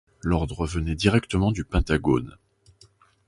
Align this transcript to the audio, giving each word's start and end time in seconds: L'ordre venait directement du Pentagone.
L'ordre 0.23 0.65
venait 0.65 0.95
directement 0.95 1.51
du 1.51 1.63
Pentagone. 1.63 2.35